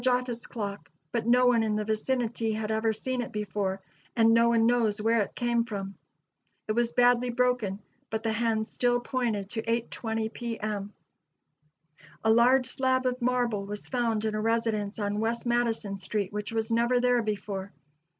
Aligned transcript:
]office 0.01 0.47
clock, 0.47 0.89
but 1.11 1.27
no 1.27 1.45
one 1.45 1.61
in 1.61 1.75
the 1.75 1.85
vicinity 1.85 2.53
had 2.53 2.71
ever 2.71 2.91
seen 2.91 3.21
it 3.21 3.31
before, 3.31 3.79
and 4.15 4.33
no 4.33 4.49
one 4.49 4.65
knows 4.65 4.99
where 4.99 5.21
it 5.21 5.35
came 5.35 5.63
from. 5.63 5.93
It 6.67 6.71
was 6.71 6.91
badly 6.91 7.29
broken, 7.29 7.79
but 8.09 8.23
the 8.23 8.33
hands 8.33 8.67
still 8.67 8.99
pointed 8.99 9.51
to 9.51 9.61
8:20 9.61 10.33
P.M. 10.33 10.91
A 12.23 12.31
large 12.31 12.65
slab 12.65 13.05
of 13.05 13.21
marble 13.21 13.67
was 13.67 13.87
found 13.87 14.25
in 14.25 14.33
a 14.33 14.41
residence 14.41 14.97
on 14.97 15.19
West 15.19 15.45
Madison 15.45 15.95
street 15.97 16.33
which 16.33 16.51
was 16.51 16.71
never 16.71 16.99
there 16.99 17.21
before. 17.21 17.71